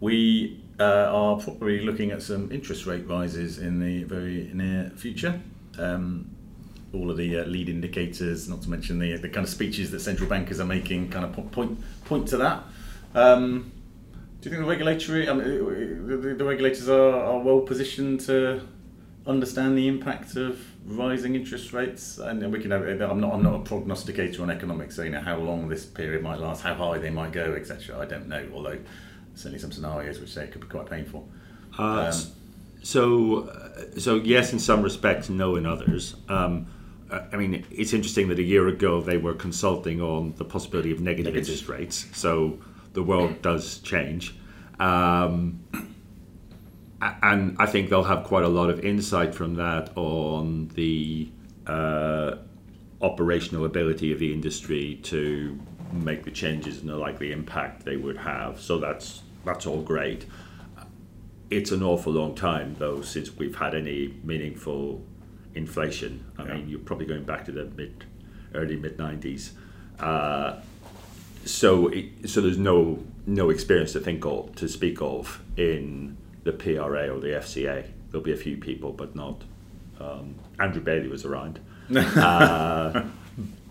[0.00, 5.40] We uh, are probably looking at some interest rate rises in the very near future.
[5.78, 6.31] Um,
[6.94, 10.00] all of the uh, lead indicators, not to mention the the kind of speeches that
[10.00, 12.64] central bankers are making, kind of point point to that.
[13.14, 13.72] Um,
[14.40, 18.20] do you think the regulatory, I mean, uh, the, the regulators are, are well positioned
[18.22, 18.66] to
[19.24, 22.18] understand the impact of rising interest rates?
[22.18, 25.20] And we can have, I'm not I'm not a prognosticator on economics, so you know
[25.20, 28.00] how long this period might last, how high they might go, etc.
[28.00, 28.78] I don't know, although
[29.34, 31.28] certainly some scenarios which say it could be quite painful.
[31.78, 32.12] Uh, um,
[32.82, 36.16] so, uh, so yes, in some respects, no in others.
[36.28, 36.66] Um,
[37.12, 41.00] I mean, it's interesting that a year ago they were consulting on the possibility of
[41.00, 41.48] negative, negative.
[41.50, 42.06] interest rates.
[42.12, 42.58] So
[42.94, 44.34] the world does change.
[44.80, 45.64] Um,
[47.22, 51.30] and I think they'll have quite a lot of insight from that on the
[51.66, 52.36] uh,
[53.00, 55.58] operational ability of the industry to
[55.92, 58.60] make the changes and the likely impact they would have.
[58.60, 60.26] So that's that's all great.
[61.50, 65.04] It's an awful long time though since we've had any meaningful
[65.54, 66.24] inflation.
[66.38, 66.54] I yeah.
[66.54, 68.04] mean, you're probably going back to the mid,
[68.54, 69.50] early mid '90s.
[69.98, 70.60] Uh,
[71.44, 76.52] so it, so there's no no experience to think of to speak of in the
[76.52, 77.86] PRA or the FCA.
[78.10, 79.42] There'll be a few people, but not.
[80.00, 81.60] Um, Andrew Bailey was around.
[81.96, 83.04] uh,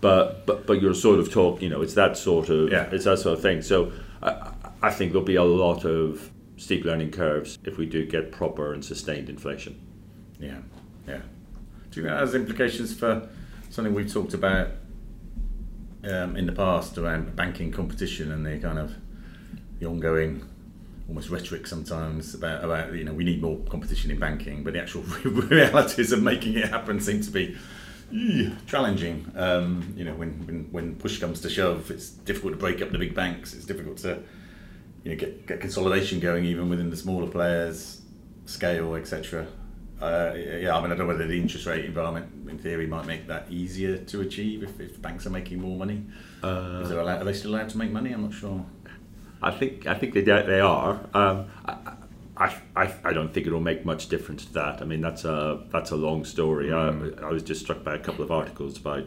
[0.00, 2.88] but but but you're sort of talk, you know, it's that sort of yeah.
[2.92, 3.62] it's that sort of thing.
[3.62, 3.92] So
[4.22, 8.32] I, I think there'll be a lot of steep learning curves if we do get
[8.32, 9.80] proper and sustained inflation.
[10.38, 10.58] Yeah,
[11.06, 11.20] yeah.
[11.92, 13.28] Do you think that has implications for
[13.68, 14.68] something we've talked about
[16.04, 18.94] um, in the past around banking competition and the kind of
[19.78, 20.42] the ongoing
[21.06, 24.80] almost rhetoric sometimes about about you know we need more competition in banking, but the
[24.80, 27.56] actual realities of making it happen seem to be
[28.66, 29.30] challenging.
[29.36, 32.90] Um, you know, when, when when push comes to shove, it's difficult to break up
[32.90, 33.52] the big banks.
[33.52, 34.22] It's difficult to
[35.04, 38.00] you know get get consolidation going even within the smaller players,
[38.46, 39.46] scale, etc.
[40.02, 43.06] Uh, yeah, I mean, I don't know whether the interest rate environment, in theory, might
[43.06, 46.04] make that easier to achieve if, if banks are making more money.
[46.42, 48.12] Uh, Is allowed, are they still allowed to make money?
[48.12, 48.66] I'm not sure.
[49.40, 51.00] I think I think they they are.
[51.14, 51.94] Um, I,
[52.36, 54.82] I, I, I don't think it'll make much difference to that.
[54.82, 56.68] I mean, that's a that's a long story.
[56.68, 57.22] Mm.
[57.22, 59.04] I, I was just struck by a couple of articles about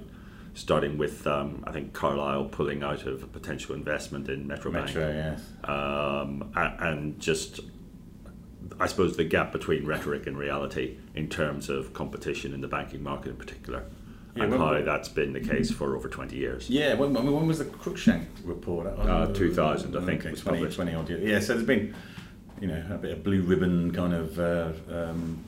[0.53, 5.01] starting with um, I think Carlyle pulling out of a potential investment in Metro, Metro
[5.01, 5.39] Bank.
[5.39, 5.69] yes.
[5.69, 7.59] Um, and, and just
[8.79, 13.03] I suppose the gap between rhetoric and reality in terms of competition in the banking
[13.03, 13.83] market in particular.
[14.35, 16.69] Yeah, and how that's been the case for over 20 years.
[16.69, 18.87] Yeah, when, when was the Cruickshank report?
[18.87, 20.25] Uh, 2000, I think.
[20.25, 21.23] Okay, 20, 20 odd years.
[21.23, 21.95] Yeah, so there's been
[22.59, 25.43] you know a bit of blue ribbon kind of uh, um,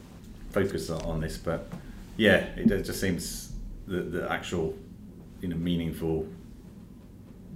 [0.52, 1.68] focus on this, but
[2.16, 3.52] yeah, it just seems
[3.88, 4.78] that the actual
[5.42, 6.26] you know meaningful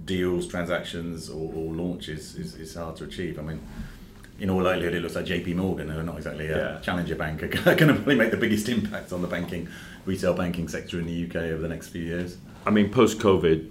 [0.04, 3.38] deals, transactions, or, or launches is, is hard to achieve.
[3.38, 3.60] I mean,
[4.38, 6.80] in all likelihood, it looks like JP Morgan, who are not exactly a yeah.
[6.80, 9.68] challenger bank, are going to probably make the biggest impact on the banking,
[10.04, 12.38] retail banking sector in the UK over the next few years.
[12.66, 13.70] I mean, post COVID,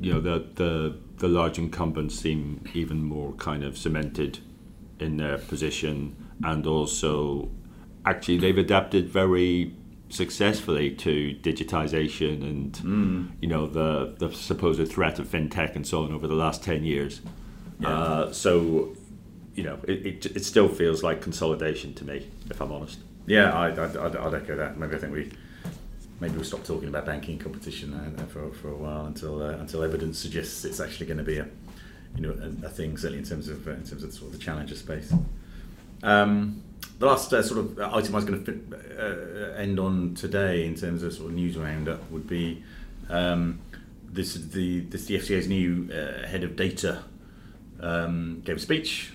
[0.00, 4.40] you know, the, the, the large incumbents seem even more kind of cemented
[5.00, 7.48] in their position and also
[8.04, 9.74] actually they've adapted very
[10.08, 13.30] successfully to digitization and mm.
[13.40, 16.84] you know the the supposed threat of fintech and so on over the last 10
[16.84, 17.20] years
[17.80, 17.88] yeah.
[17.88, 18.96] uh, so
[19.58, 22.98] you know it, it, it, still feels like consolidation to me if I'm honest.
[23.26, 24.78] Yeah I, I, I'd, I'd echo that.
[24.78, 25.32] Maybe I think we
[26.20, 29.82] maybe we'll stop talking about banking competition uh, for, for a while until uh, until
[29.82, 31.48] evidence suggests it's actually going to be a
[32.16, 34.38] you know a, a, thing certainly in terms of uh, in terms of sort of
[34.38, 35.12] the challenger space.
[36.02, 36.62] Um,
[37.00, 38.60] the last uh, sort of item I was going to
[38.98, 42.62] uh, end on today in terms of sort of news roundup would be
[43.08, 43.60] Um,
[44.10, 47.02] this is the this the FCA's new uh, head of data
[47.80, 49.12] um, gave a speech,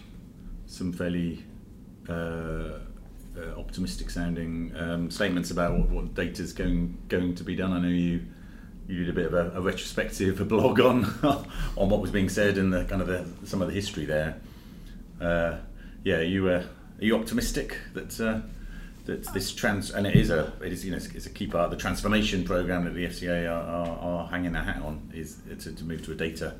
[0.73, 1.43] some fairly
[2.09, 2.79] uh,
[3.37, 7.71] uh, optimistic sounding um, statements about what, what data is going going to be done.
[7.71, 8.21] I know you
[8.87, 11.05] you did a bit of a, a retrospective a blog on
[11.77, 14.41] on what was being said and the kind of the, some of the history there.
[15.21, 15.57] Uh,
[16.03, 16.63] yeah, you uh,
[16.99, 18.41] are you optimistic that uh,
[19.05, 21.65] that this trans and it is a it is you know it's a key part
[21.65, 25.37] of the transformation program that the FCA are, are, are hanging their hat on is
[25.59, 26.55] to, to move to a data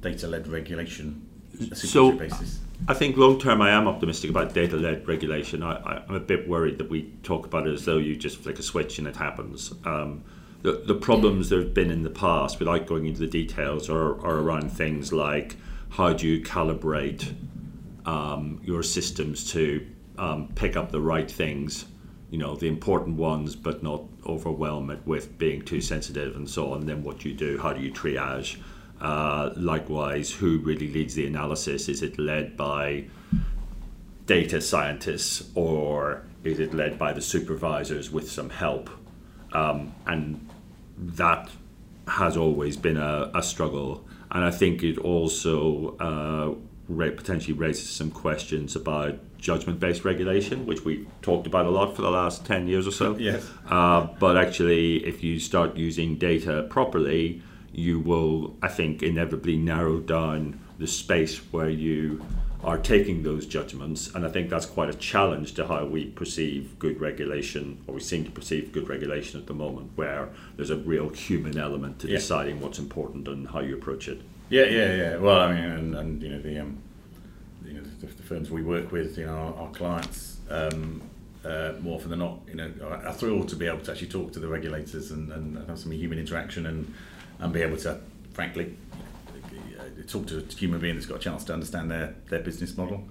[0.00, 1.24] data led regulation
[1.72, 2.58] so basis.
[2.86, 5.62] I think long term I am optimistic about data led regulation.
[5.62, 8.58] I, am a bit worried that we talk about it as though you just flick
[8.58, 9.72] a switch and it happens.
[9.86, 10.22] Um,
[10.62, 14.20] the, the problems there have been in the past, without going into the details, are,
[14.24, 15.56] are around things like
[15.90, 17.34] how do you calibrate
[18.04, 19.86] um, your systems to
[20.18, 21.86] um, pick up the right things,
[22.30, 26.72] you know, the important ones, but not overwhelm it with being too sensitive and so
[26.72, 26.80] on.
[26.80, 28.58] And then what you do, how do you triage?
[29.04, 31.90] Uh, likewise, who really leads the analysis?
[31.90, 33.04] Is it led by
[34.24, 38.88] data scientists or is it led by the supervisors with some help?
[39.52, 40.48] Um, and
[40.96, 41.50] that
[42.08, 44.06] has always been a, a, struggle.
[44.30, 46.54] And I think it also uh,
[47.10, 52.00] potentially raises some questions about judgment based regulation, which we talked about a lot for
[52.00, 53.18] the last 10 years or so.
[53.18, 53.46] Yes.
[53.68, 57.42] Uh, but actually, if you start using data properly,
[57.74, 62.24] you will, I think, inevitably narrow down the space where you
[62.62, 64.14] are taking those judgments.
[64.14, 68.00] And I think that's quite a challenge to how we perceive good regulation, or we
[68.00, 72.08] seem to perceive good regulation at the moment, where there's a real human element to
[72.08, 72.16] yeah.
[72.16, 74.22] deciding what's important and how you approach it.
[74.48, 75.16] Yeah, yeah, yeah.
[75.16, 76.78] Well, I mean, and, and you know the um,
[77.64, 80.38] you know the, the, firms we work with, you know, our, our clients.
[80.48, 81.02] Um,
[81.44, 84.32] uh, more often than not, you know, are thrilled to be able to actually talk
[84.32, 86.94] to the regulators and, and have some human interaction and
[87.44, 88.00] and be able to,
[88.32, 88.74] frankly,
[90.08, 93.06] talk to a human being that's got a chance to understand their, their business model.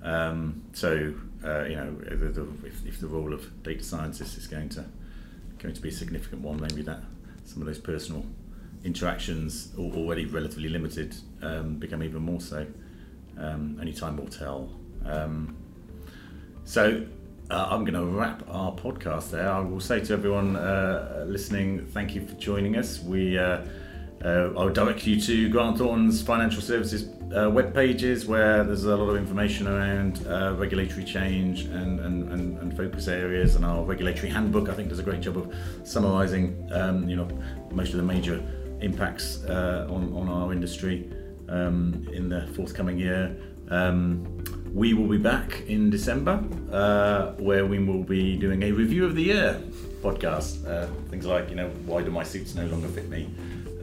[0.00, 1.12] Um, so,
[1.44, 4.84] uh, you know, the, the, if, if the role of data scientists is going to
[5.58, 7.00] going to be a significant one, maybe that
[7.44, 8.24] some of those personal
[8.84, 12.66] interactions, already relatively limited, um, become even more so.
[13.36, 14.70] Um, only time will tell.
[15.04, 15.56] Um,
[16.64, 17.06] so
[17.50, 19.50] uh, I'm going to wrap our podcast there.
[19.50, 23.00] I will say to everyone uh, listening, thank you for joining us.
[23.00, 23.64] We uh,
[24.24, 28.96] uh I'll direct you to Grant Thornton's financial services uh, web pages where there's a
[28.96, 33.56] lot of information around uh, regulatory change and, and, and, and, focus areas.
[33.56, 37.28] And our regulatory handbook, I think, does a great job of summarising, um, you know,
[37.72, 38.42] most of the major
[38.80, 41.10] impacts on, on our industry
[41.48, 43.36] um, in the forthcoming year.
[43.70, 44.44] Um,
[44.74, 49.14] we will be back in December, uh, where we will be doing a review of
[49.14, 49.62] the year
[50.02, 50.66] podcast.
[50.68, 53.30] Uh, things like, you know, why do my suits no longer fit me,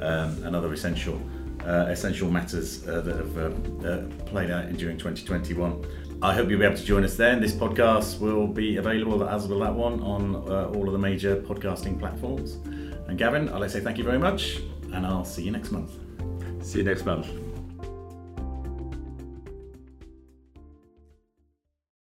[0.02, 1.20] um, and other essential
[1.66, 5.86] uh, essential matters uh, that have uh, uh, played out during 2021.
[6.22, 7.40] I hope you'll be able to join us then.
[7.40, 12.00] This podcast will be available, as will that one, on all of the major podcasting
[12.00, 12.58] platforms.
[13.08, 14.58] And Gavin, I'd like to say thank you very much,
[14.92, 15.94] and I'll see you next month.
[16.62, 17.51] See you next month.